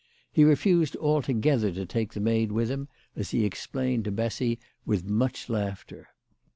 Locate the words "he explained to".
3.29-4.11